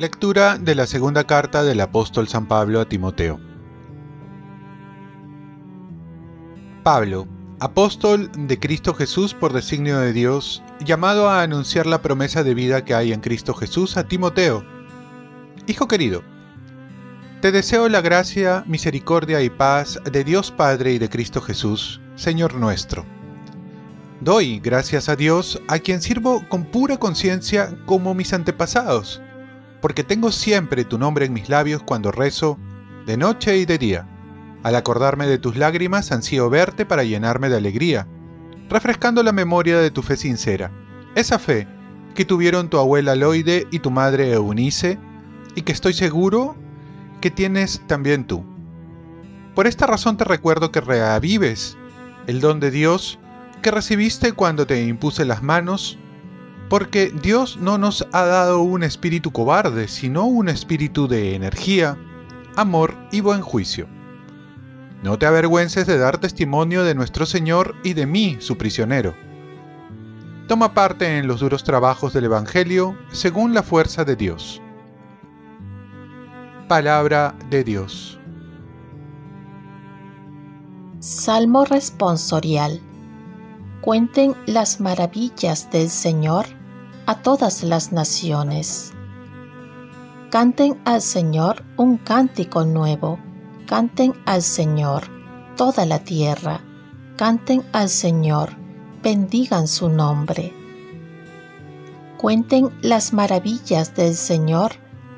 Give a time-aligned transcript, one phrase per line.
[0.00, 3.38] Lectura de la segunda carta del apóstol San Pablo a Timoteo.
[6.82, 7.28] Pablo,
[7.58, 12.82] apóstol de Cristo Jesús por designio de Dios, llamado a anunciar la promesa de vida
[12.82, 14.64] que hay en Cristo Jesús a Timoteo.
[15.66, 16.22] Hijo querido,
[17.40, 22.54] te deseo la gracia, misericordia y paz de Dios Padre y de Cristo Jesús, Señor
[22.54, 23.04] nuestro.
[24.20, 29.22] Doy gracias a Dios a quien sirvo con pura conciencia como mis antepasados
[29.80, 32.58] porque tengo siempre tu nombre en mis labios cuando rezo,
[33.06, 34.06] de noche y de día.
[34.62, 38.06] Al acordarme de tus lágrimas, ansío verte para llenarme de alegría,
[38.68, 40.70] refrescando la memoria de tu fe sincera,
[41.14, 41.66] esa fe
[42.14, 44.98] que tuvieron tu abuela Loide y tu madre Eunice,
[45.54, 46.56] y que estoy seguro
[47.20, 48.44] que tienes también tú.
[49.54, 51.76] Por esta razón te recuerdo que reavives
[52.26, 53.18] el don de Dios
[53.62, 55.98] que recibiste cuando te impuse las manos
[56.70, 61.98] porque Dios no nos ha dado un espíritu cobarde, sino un espíritu de energía,
[62.56, 63.88] amor y buen juicio.
[65.02, 69.16] No te avergüences de dar testimonio de nuestro Señor y de mí, su prisionero.
[70.46, 74.62] Toma parte en los duros trabajos del Evangelio según la fuerza de Dios.
[76.70, 78.16] Palabra de Dios.
[81.00, 82.80] Salmo responsorial.
[83.80, 86.46] Cuenten las maravillas del Señor
[87.06, 88.92] a todas las naciones.
[90.30, 93.18] Canten al Señor un cántico nuevo,
[93.66, 95.08] canten al Señor
[95.56, 96.60] toda la tierra,
[97.16, 98.50] canten al Señor,
[99.02, 100.54] bendigan su nombre.
[102.16, 104.74] Cuenten las maravillas del Señor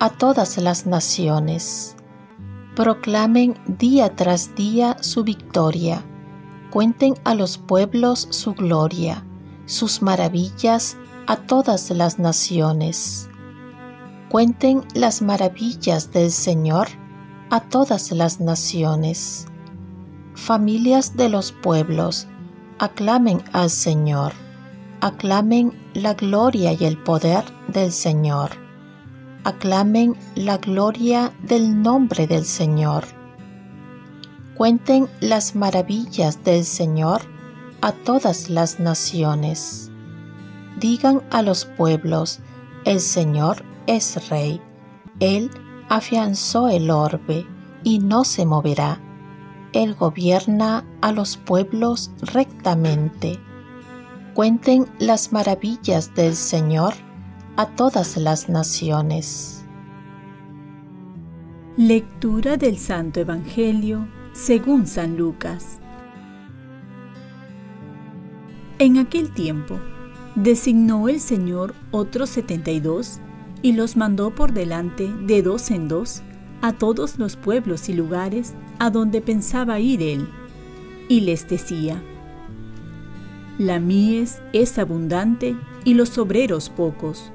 [0.00, 1.96] a todas las naciones.
[2.76, 6.04] Proclamen día tras día su victoria.
[6.70, 9.24] Cuenten a los pueblos su gloria,
[9.66, 13.28] sus maravillas a todas las naciones.
[14.28, 16.88] Cuenten las maravillas del Señor
[17.50, 19.46] a todas las naciones.
[20.34, 22.26] Familias de los pueblos,
[22.80, 24.32] aclamen al Señor,
[25.00, 28.50] aclamen la gloria y el poder del Señor,
[29.44, 33.04] aclamen la gloria del nombre del Señor.
[34.56, 37.22] Cuenten las maravillas del Señor
[37.80, 39.90] a todas las naciones
[40.84, 42.40] digan a los pueblos,
[42.84, 44.60] el Señor es rey.
[45.20, 45.50] Él
[45.88, 47.46] afianzó el orbe
[47.82, 49.00] y no se moverá.
[49.72, 53.40] Él gobierna a los pueblos rectamente.
[54.34, 56.94] Cuenten las maravillas del Señor
[57.56, 59.64] a todas las naciones.
[61.76, 65.78] Lectura del Santo Evangelio según San Lucas.
[68.80, 69.78] En aquel tiempo,
[70.34, 73.20] designó el Señor otros setenta y dos
[73.62, 76.22] y los mandó por delante de dos en dos
[76.60, 80.28] a todos los pueblos y lugares a donde pensaba ir él,
[81.08, 82.02] y les decía,
[83.58, 87.30] La mies es abundante y los obreros pocos.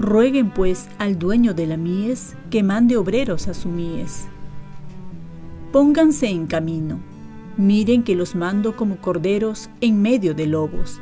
[0.00, 4.26] Rueguen pues al dueño de la mies que mande obreros a su mies.
[5.70, 6.98] Pónganse en camino,
[7.56, 11.00] miren que los mando como corderos en medio de lobos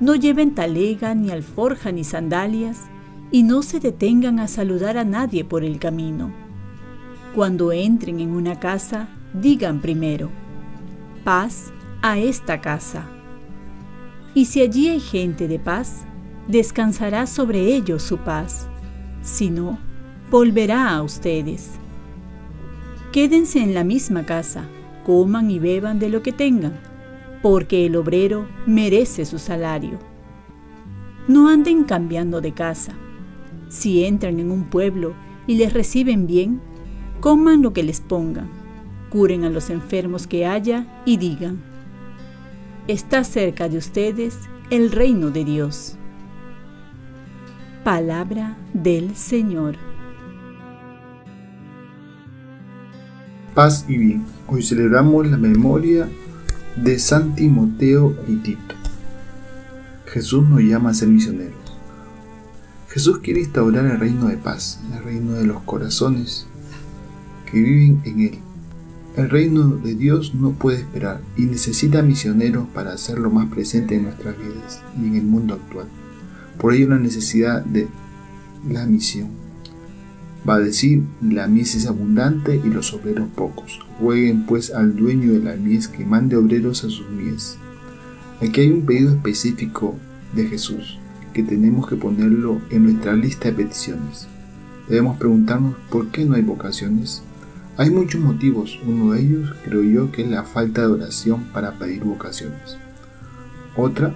[0.00, 2.82] no lleven talega, ni alforja, ni sandalias,
[3.30, 6.32] y no se detengan a saludar a nadie por el camino.
[7.34, 10.30] Cuando entren en una casa, digan primero,
[11.24, 11.72] paz
[12.02, 13.06] a esta casa.
[14.34, 16.04] Y si allí hay gente de paz,
[16.48, 18.68] descansará sobre ellos su paz.
[19.22, 19.78] Si no,
[20.30, 21.72] volverá a ustedes.
[23.12, 24.64] Quédense en la misma casa,
[25.04, 26.78] coman y beban de lo que tengan
[27.44, 29.98] porque el obrero merece su salario.
[31.28, 32.94] No anden cambiando de casa.
[33.68, 35.12] Si entran en un pueblo
[35.46, 36.62] y les reciben bien,
[37.20, 38.48] coman lo que les pongan,
[39.10, 41.62] curen a los enfermos que haya y digan,
[42.88, 44.38] está cerca de ustedes
[44.70, 45.98] el reino de Dios.
[47.84, 49.76] Palabra del Señor.
[53.54, 54.24] Paz y bien.
[54.46, 56.08] Hoy celebramos la memoria
[56.76, 58.74] de San Timoteo y Tito.
[60.06, 61.52] Jesús nos llama a ser misioneros.
[62.88, 66.46] Jesús quiere instaurar el reino de paz, el reino de los corazones
[67.44, 68.38] que viven en Él.
[69.18, 74.04] El reino de Dios no puede esperar y necesita misioneros para hacerlo más presente en
[74.04, 75.86] nuestras vidas y en el mundo actual.
[76.58, 77.88] Por ello la necesidad de
[78.68, 79.28] la misión.
[80.48, 83.80] Va a decir, la mies es abundante y los obreros pocos.
[84.00, 87.56] Rueguen pues al dueño de la mies que mande obreros a sus mies.
[88.42, 89.96] Aquí hay un pedido específico
[90.34, 90.98] de Jesús
[91.32, 94.28] que tenemos que ponerlo en nuestra lista de peticiones.
[94.88, 97.22] Debemos preguntarnos por qué no hay vocaciones.
[97.76, 101.72] Hay muchos motivos, uno de ellos creo yo que es la falta de oración para
[101.72, 102.76] pedir vocaciones.
[103.76, 104.14] Otra,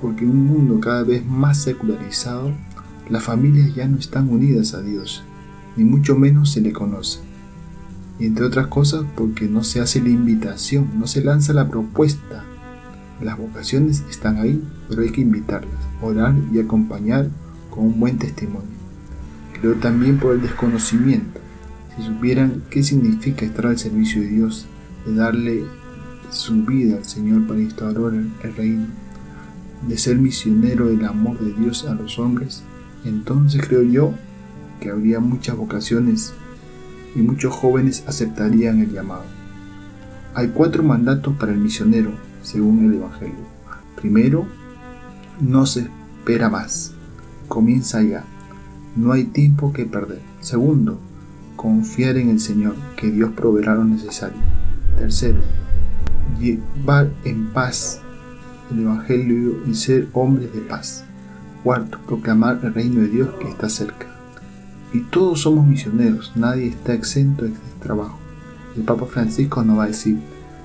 [0.00, 2.52] porque en un mundo cada vez más secularizado,
[3.08, 5.22] las familias ya no están unidas a Dios,
[5.76, 7.20] ni mucho menos se le conoce.
[8.18, 12.44] Y entre otras cosas porque no se hace la invitación, no se lanza la propuesta.
[13.22, 17.28] Las vocaciones están ahí, pero hay que invitarlas, orar y acompañar
[17.70, 18.78] con un buen testimonio.
[19.60, 21.40] Creo también por el desconocimiento.
[21.96, 24.66] Si supieran qué significa estar al servicio de Dios,
[25.06, 25.64] de darle
[26.30, 28.86] su vida al Señor para instaurar el reino,
[29.86, 32.62] de ser misionero del amor de Dios a los hombres,
[33.04, 34.14] entonces creo yo
[34.80, 36.34] que habría muchas vocaciones
[37.14, 39.24] y muchos jóvenes aceptarían el llamado.
[40.34, 42.10] Hay cuatro mandatos para el misionero,
[42.42, 43.58] según el Evangelio.
[43.96, 44.46] Primero,
[45.40, 45.88] no se
[46.18, 46.92] espera más,
[47.48, 48.24] comienza ya,
[48.96, 50.20] no hay tiempo que perder.
[50.40, 50.98] Segundo,
[51.56, 54.38] confiar en el Señor, que Dios proveerá lo necesario.
[54.96, 55.40] Tercero,
[56.38, 58.00] llevar en paz
[58.70, 61.04] el Evangelio y ser hombres de paz.
[61.64, 64.06] Cuarto, proclamar el reino de Dios que está cerca.
[64.92, 68.18] Y todos somos misioneros, nadie está exento de este trabajo.
[68.76, 70.18] El Papa Francisco nos va a decir,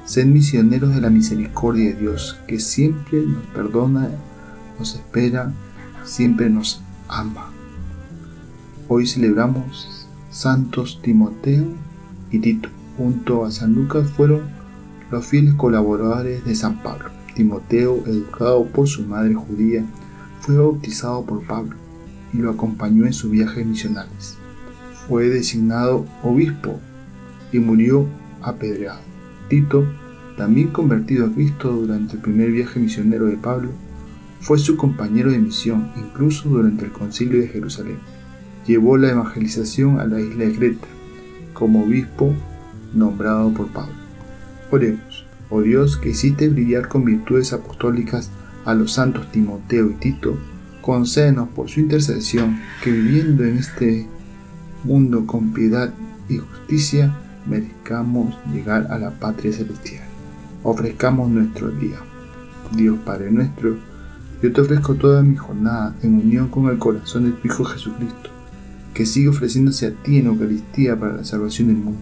[0.06, 4.10] sed misioneros de la misericordia de Dios, que siempre nos perdona,
[4.80, 5.52] nos espera,
[6.04, 7.48] siempre nos ama.
[8.88, 11.66] Hoy celebramos santos Timoteo
[12.32, 12.70] y Tito.
[12.98, 14.42] Junto a San Lucas fueron
[15.10, 17.10] los fieles colaboradores de San Pablo.
[17.36, 19.86] Timoteo, educado por su madre judía,
[20.40, 21.76] fue bautizado por Pablo
[22.34, 24.38] y lo acompañó en sus viajes misionales.
[25.08, 26.80] Fue designado obispo
[27.52, 28.08] y murió
[28.42, 29.02] apedreado.
[29.50, 29.86] Tito,
[30.38, 33.70] también convertido a Cristo durante el primer viaje misionero de Pablo,
[34.42, 37.98] fue su compañero de misión incluso durante el concilio de Jerusalén.
[38.68, 40.88] Llevó la evangelización a la isla de Creta
[41.54, 42.34] como obispo
[42.94, 43.94] nombrado por Pablo.
[44.72, 45.23] Oremos,
[45.54, 48.32] oh Dios que hiciste brillar con virtudes apostólicas
[48.66, 50.36] a los santos Timoteo y Tito,
[50.82, 54.08] concédenos por su intercesión que viviendo en este
[54.84, 55.94] mundo con piedad
[56.28, 57.14] y justicia,
[57.46, 60.04] merezcamos llegar a la patria celestial.
[60.64, 61.98] Ofrezcamos nuestro día.
[62.76, 63.78] Dios Padre nuestro,
[64.42, 68.32] yo te ofrezco toda mi jornada en unión con el corazón de tu Hijo Jesucristo,
[68.94, 72.02] que sigue ofreciéndose a ti en Eucaristía para la salvación del mundo.